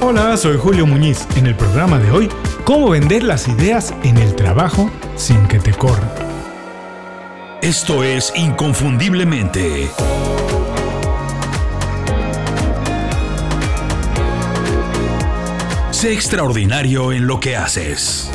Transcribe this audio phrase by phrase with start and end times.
[0.00, 1.26] Hola, soy Julio Muñiz.
[1.36, 2.28] En el programa de hoy,
[2.62, 6.08] cómo vender las ideas en el trabajo sin que te corran.
[7.62, 9.88] Esto es Inconfundiblemente.
[15.90, 18.30] Sé extraordinario en lo que haces.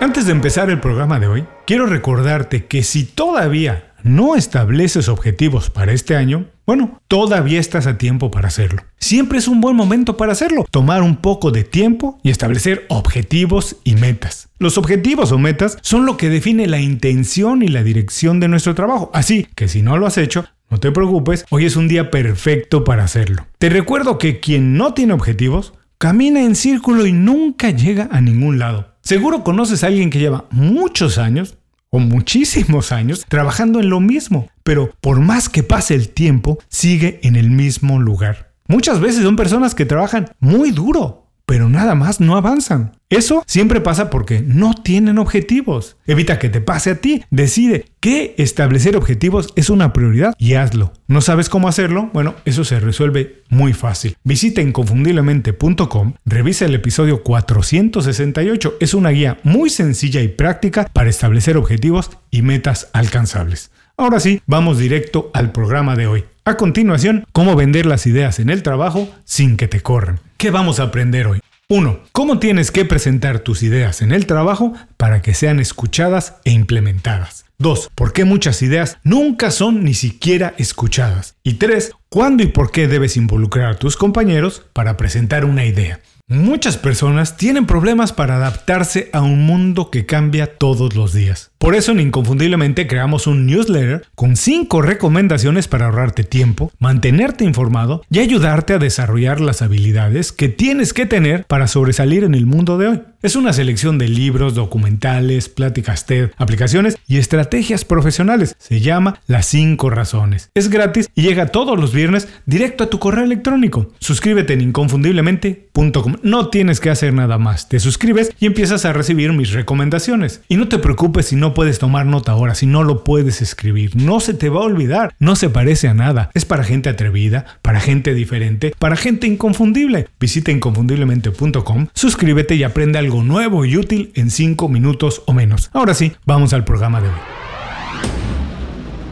[0.00, 5.68] Antes de empezar el programa de hoy, quiero recordarte que si todavía no estableces objetivos
[5.68, 8.82] para este año, bueno, todavía estás a tiempo para hacerlo.
[8.98, 10.64] Siempre es un buen momento para hacerlo.
[10.70, 14.48] Tomar un poco de tiempo y establecer objetivos y metas.
[14.58, 18.74] Los objetivos o metas son lo que define la intención y la dirección de nuestro
[18.74, 19.10] trabajo.
[19.12, 22.82] Así que si no lo has hecho, no te preocupes, hoy es un día perfecto
[22.82, 23.46] para hacerlo.
[23.58, 28.58] Te recuerdo que quien no tiene objetivos, camina en círculo y nunca llega a ningún
[28.58, 28.94] lado.
[29.02, 31.58] Seguro conoces a alguien que lleva muchos años
[31.94, 37.20] o muchísimos años trabajando en lo mismo, pero por más que pase el tiempo, sigue
[37.22, 38.50] en el mismo lugar.
[38.66, 42.92] Muchas veces son personas que trabajan muy duro, pero nada más no avanzan.
[43.10, 45.96] Eso siempre pasa porque no tienen objetivos.
[46.06, 47.22] Evita que te pase a ti.
[47.30, 50.92] Decide que establecer objetivos es una prioridad y hazlo.
[51.06, 52.10] ¿No sabes cómo hacerlo?
[52.12, 54.16] Bueno, eso se resuelve muy fácil.
[54.24, 58.74] Visita inconfundiblemente.com, revisa el episodio 468.
[58.80, 63.70] Es una guía muy sencilla y práctica para establecer objetivos y metas alcanzables.
[63.96, 66.24] Ahora sí, vamos directo al programa de hoy.
[66.46, 70.20] A continuación, cómo vender las ideas en el trabajo sin que te corran.
[70.36, 71.40] ¿Qué vamos a aprender hoy?
[71.70, 72.00] 1.
[72.12, 77.46] ¿Cómo tienes que presentar tus ideas en el trabajo para que sean escuchadas e implementadas?
[77.60, 77.92] 2.
[77.94, 81.36] ¿Por qué muchas ideas nunca son ni siquiera escuchadas?
[81.42, 81.92] Y 3.
[82.10, 86.00] ¿Cuándo y por qué debes involucrar a tus compañeros para presentar una idea?
[86.28, 91.52] Muchas personas tienen problemas para adaptarse a un mundo que cambia todos los días.
[91.64, 98.04] Por eso en Inconfundiblemente creamos un newsletter con 5 recomendaciones para ahorrarte tiempo, mantenerte informado
[98.10, 102.76] y ayudarte a desarrollar las habilidades que tienes que tener para sobresalir en el mundo
[102.76, 103.00] de hoy.
[103.24, 108.54] Es una selección de libros, documentales, pláticas TED, aplicaciones y estrategias profesionales.
[108.58, 110.50] Se llama Las 5 Razones.
[110.54, 113.90] Es gratis y llega todos los viernes directo a tu correo electrónico.
[113.98, 116.16] Suscríbete en inconfundiblemente.com.
[116.22, 117.70] No tienes que hacer nada más.
[117.70, 120.42] Te suscribes y empiezas a recibir mis recomendaciones.
[120.50, 123.96] Y no te preocupes si no puedes tomar nota ahora, si no lo puedes escribir.
[123.96, 125.14] No se te va a olvidar.
[125.18, 126.30] No se parece a nada.
[126.34, 130.08] Es para gente atrevida, para gente diferente, para gente inconfundible.
[130.20, 135.70] Visita inconfundiblemente.com, suscríbete y aprende algo nuevo y útil en 5 minutos o menos.
[135.72, 137.14] Ahora sí, vamos al programa de hoy.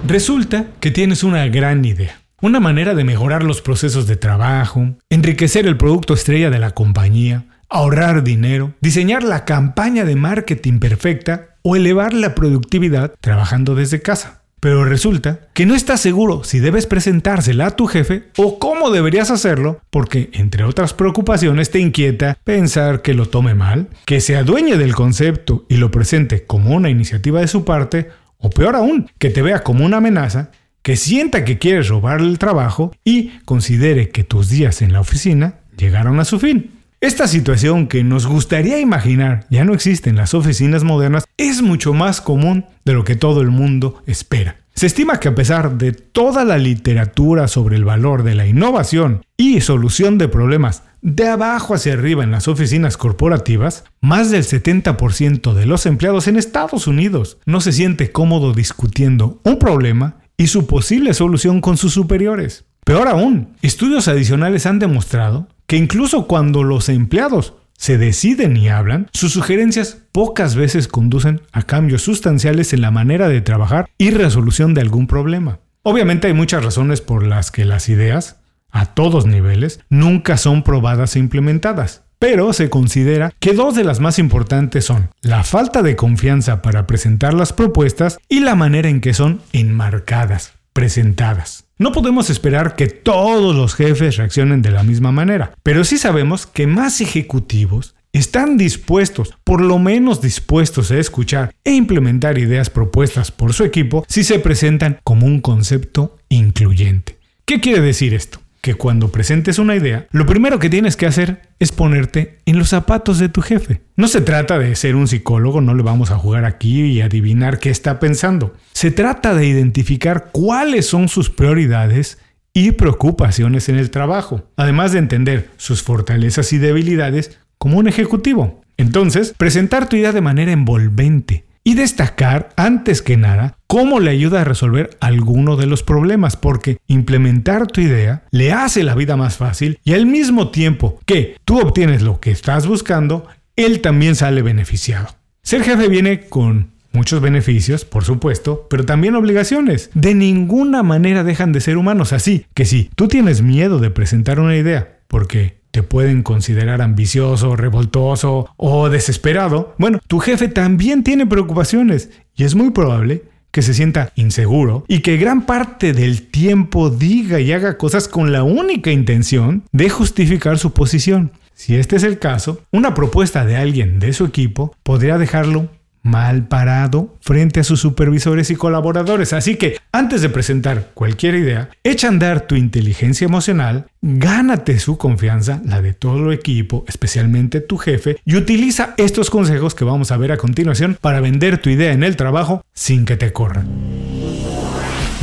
[0.07, 2.19] Resulta que tienes una gran idea.
[2.41, 7.45] Una manera de mejorar los procesos de trabajo, enriquecer el producto estrella de la compañía,
[7.73, 14.43] ahorrar dinero, diseñar la campaña de marketing perfecta o elevar la productividad trabajando desde casa.
[14.61, 19.33] Pero resulta que no estás seguro si debes presentársela a tu jefe o cómo deberías
[19.33, 24.77] hacerlo, porque entre otras preocupaciones te inquieta pensar que lo tome mal, que se adueñe
[24.77, 29.31] del concepto y lo presente como una iniciativa de su parte, o peor aún, que
[29.31, 34.23] te vea como una amenaza, que sienta que quieres robarle el trabajo y considere que
[34.23, 36.82] tus días en la oficina llegaron a su fin.
[37.03, 41.93] Esta situación que nos gustaría imaginar ya no existe en las oficinas modernas es mucho
[41.95, 44.59] más común de lo que todo el mundo espera.
[44.77, 49.23] Se estima que a pesar de toda la literatura sobre el valor de la innovación
[49.37, 55.55] y solución de problemas de abajo hacia arriba en las oficinas corporativas, más del 70%
[55.55, 60.69] de los empleados en Estados Unidos no se siente cómodo discutiendo un problema y su
[60.69, 62.65] posible solución con sus superiores.
[62.85, 69.09] Peor aún, estudios adicionales han demostrado que incluso cuando los empleados se deciden y hablan,
[69.15, 74.75] sus sugerencias pocas veces conducen a cambios sustanciales en la manera de trabajar y resolución
[74.75, 75.61] de algún problema.
[75.83, 78.37] Obviamente hay muchas razones por las que las ideas,
[78.71, 82.03] a todos niveles, nunca son probadas e implementadas.
[82.19, 86.87] Pero se considera que dos de las más importantes son la falta de confianza para
[86.87, 91.65] presentar las propuestas y la manera en que son enmarcadas, presentadas.
[91.83, 96.47] No podemos esperar que todos los jefes reaccionen de la misma manera, pero sí sabemos
[96.47, 103.33] que más ejecutivos están dispuestos, por lo menos dispuestos a escuchar e implementar ideas propuestas
[103.33, 107.19] por su equipo si se presentan como un concepto incluyente.
[107.45, 108.42] ¿Qué quiere decir esto?
[108.63, 112.69] Que cuando presentes una idea, lo primero que tienes que hacer es ponerte en los
[112.69, 113.83] zapatos de tu jefe.
[113.97, 117.59] No se trata de ser un psicólogo, no le vamos a jugar aquí y adivinar
[117.59, 118.55] qué está pensando.
[118.73, 122.19] Se trata de identificar cuáles son sus prioridades
[122.55, 128.63] y preocupaciones en el trabajo, además de entender sus fortalezas y debilidades como un ejecutivo.
[128.77, 134.43] Entonces, presentar tu idea de manera envolvente y destacar, antes que nada, cómo le ayuda
[134.43, 139.39] a resolver alguno de los problemas, porque implementar tu idea le hace la vida más
[139.39, 143.27] fácil y al mismo tiempo que tú obtienes lo que estás buscando,
[143.57, 145.09] él también sale beneficiado.
[145.43, 149.89] Ser jefe viene con muchos beneficios, por supuesto, pero también obligaciones.
[149.95, 154.39] De ninguna manera dejan de ser humanos, así que si tú tienes miedo de presentar
[154.39, 161.25] una idea, porque te pueden considerar ambicioso, revoltoso o desesperado, bueno, tu jefe también tiene
[161.25, 166.91] preocupaciones y es muy probable que se sienta inseguro y que gran parte del tiempo
[166.91, 171.33] diga y haga cosas con la única intención de justificar su posición.
[171.55, 175.69] Si este es el caso, una propuesta de alguien de su equipo podría dejarlo
[176.03, 179.33] mal parado frente a sus supervisores y colaboradores.
[179.33, 184.99] Así que antes de presentar cualquier idea, echa a andar tu inteligencia emocional, gánate su
[184.99, 190.11] confianza, la de todo el equipo, especialmente tu jefe, y utiliza estos consejos que vamos
[190.11, 193.67] a ver a continuación para vender tu idea en el trabajo sin que te corran.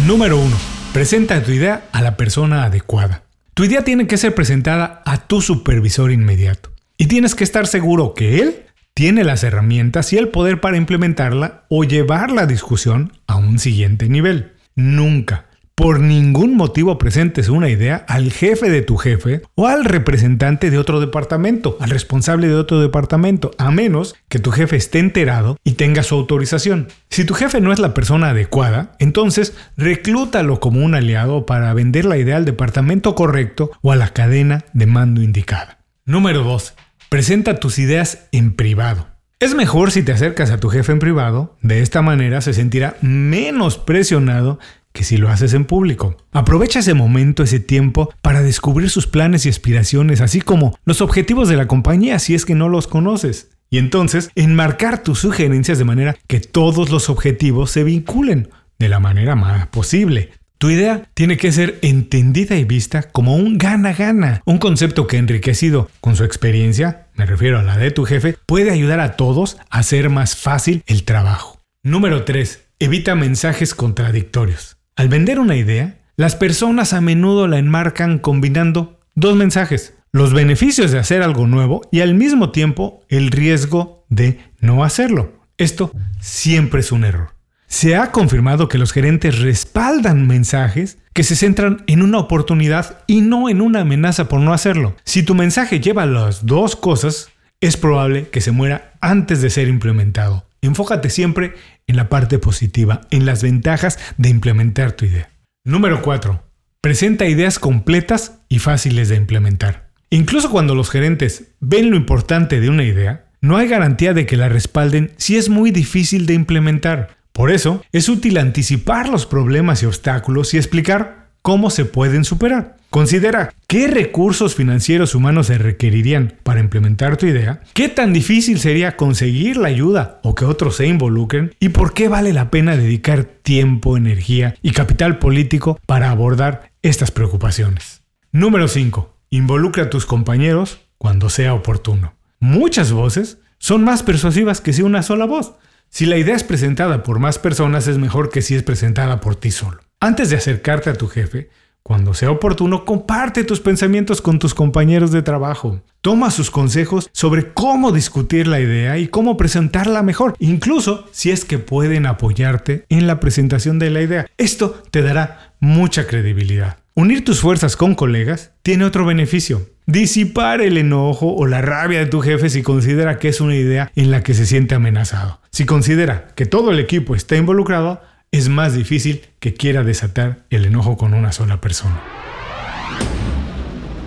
[0.08, 0.56] Número 1.
[0.94, 3.24] Presenta tu idea a la persona adecuada.
[3.54, 6.72] Tu idea tiene que ser presentada a tu supervisor inmediato.
[6.98, 8.69] Y tienes que estar seguro que él
[9.00, 14.10] tiene las herramientas y el poder para implementarla o llevar la discusión a un siguiente
[14.10, 14.56] nivel.
[14.76, 20.70] Nunca, por ningún motivo presentes una idea al jefe de tu jefe o al representante
[20.70, 25.56] de otro departamento, al responsable de otro departamento, a menos que tu jefe esté enterado
[25.64, 26.90] y tenga su autorización.
[27.10, 32.04] Si tu jefe no es la persona adecuada, entonces reclútalo como un aliado para vender
[32.04, 35.80] la idea al departamento correcto o a la cadena de mando indicada.
[36.04, 36.74] Número 2.
[37.10, 39.08] Presenta tus ideas en privado.
[39.40, 42.98] Es mejor si te acercas a tu jefe en privado, de esta manera se sentirá
[43.02, 44.60] menos presionado
[44.92, 46.18] que si lo haces en público.
[46.34, 51.50] Aprovecha ese momento, ese tiempo, para descubrir sus planes y aspiraciones, así como los objetivos
[51.50, 53.50] de la compañía si es que no los conoces.
[53.72, 59.00] Y entonces, enmarcar tus sugerencias de manera que todos los objetivos se vinculen de la
[59.00, 60.30] manera más posible.
[60.60, 65.90] Tu idea tiene que ser entendida y vista como un gana-gana, un concepto que enriquecido
[66.02, 69.80] con su experiencia, me refiero a la de tu jefe, puede ayudar a todos a
[69.80, 71.62] hacer más fácil el trabajo.
[71.82, 72.72] Número 3.
[72.80, 74.76] Evita mensajes contradictorios.
[74.98, 80.92] Al vender una idea, las personas a menudo la enmarcan combinando dos mensajes, los beneficios
[80.92, 85.40] de hacer algo nuevo y al mismo tiempo el riesgo de no hacerlo.
[85.58, 87.39] Esto siempre es un error.
[87.70, 93.22] Se ha confirmado que los gerentes respaldan mensajes que se centran en una oportunidad y
[93.22, 94.96] no en una amenaza por no hacerlo.
[95.06, 97.30] Si tu mensaje lleva las dos cosas,
[97.62, 100.48] es probable que se muera antes de ser implementado.
[100.62, 101.54] Enfócate siempre
[101.86, 105.30] en la parte positiva, en las ventajas de implementar tu idea.
[105.64, 106.42] Número 4.
[106.82, 109.92] Presenta ideas completas y fáciles de implementar.
[110.10, 114.38] Incluso cuando los gerentes ven lo importante de una idea, no hay garantía de que
[114.38, 117.19] la respalden si es muy difícil de implementar.
[117.40, 122.76] Por eso, es útil anticipar los problemas y obstáculos y explicar cómo se pueden superar.
[122.90, 128.98] Considera qué recursos financieros humanos se requerirían para implementar tu idea, qué tan difícil sería
[128.98, 133.24] conseguir la ayuda o que otros se involucren y por qué vale la pena dedicar
[133.24, 138.02] tiempo, energía y capital político para abordar estas preocupaciones.
[138.34, 139.16] Número 5.
[139.30, 142.16] Involucra a tus compañeros cuando sea oportuno.
[142.42, 145.54] Muchas voces son más persuasivas que si una sola voz.
[145.90, 149.36] Si la idea es presentada por más personas es mejor que si es presentada por
[149.36, 149.80] ti solo.
[150.00, 151.50] Antes de acercarte a tu jefe,
[151.84, 155.82] cuando sea oportuno, comparte tus pensamientos con tus compañeros de trabajo.
[156.02, 161.46] Toma sus consejos sobre cómo discutir la idea y cómo presentarla mejor, incluso si es
[161.46, 164.28] que pueden apoyarte en la presentación de la idea.
[164.38, 166.78] Esto te dará mucha credibilidad.
[166.94, 169.68] Unir tus fuerzas con colegas tiene otro beneficio.
[169.90, 173.92] Disipar el enojo o la rabia de tu jefe si considera que es una idea
[173.96, 175.42] en la que se siente amenazado.
[175.50, 178.00] Si considera que todo el equipo está involucrado,
[178.32, 182.00] es más difícil que quiera desatar el enojo con una sola persona.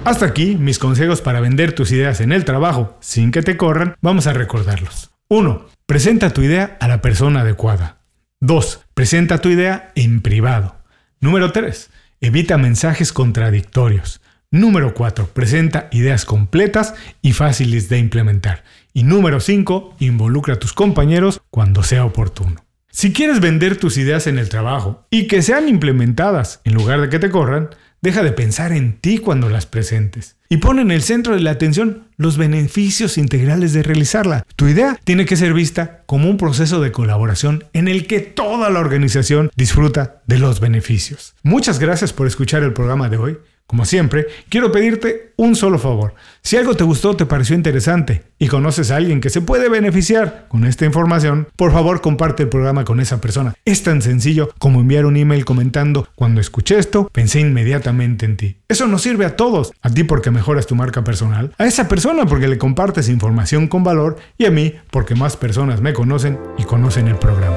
[0.05, 3.97] Hasta aquí mis consejos para vender tus ideas en el trabajo sin que te corran,
[4.01, 5.11] vamos a recordarlos.
[5.27, 5.67] 1.
[5.87, 7.99] Presenta tu idea a la persona adecuada.
[8.39, 8.85] 2.
[8.95, 10.77] Presenta tu idea en privado.
[11.19, 11.91] Número 3.
[12.21, 14.22] Evita mensajes contradictorios.
[14.53, 15.29] Número 4.
[15.29, 18.65] Presenta ideas completas y fáciles de implementar.
[18.93, 19.97] Y número 5.
[19.99, 22.63] Involucra a tus compañeros cuando sea oportuno.
[22.91, 27.09] Si quieres vender tus ideas en el trabajo y que sean implementadas en lugar de
[27.09, 27.71] que te corran,
[28.03, 31.53] deja de pensar en ti cuando las presentes y pon en el centro de la
[31.53, 34.45] atención los beneficios integrales de realizarla.
[34.55, 38.69] Tu idea tiene que ser vista como un proceso de colaboración en el que toda
[38.69, 41.35] la organización disfruta de los beneficios.
[41.43, 43.39] Muchas gracias por escuchar el programa de hoy.
[43.73, 46.13] Como siempre, quiero pedirte un solo favor.
[46.43, 50.45] Si algo te gustó, te pareció interesante y conoces a alguien que se puede beneficiar
[50.49, 53.55] con esta información, por favor comparte el programa con esa persona.
[53.65, 58.59] Es tan sencillo como enviar un email comentando, cuando escuché esto, pensé inmediatamente en ti.
[58.69, 62.27] Eso nos sirve a todos, a ti porque mejoras tu marca personal, a esa persona
[62.27, 66.65] porque le compartes información con valor y a mí porque más personas me conocen y
[66.65, 67.57] conocen el programa.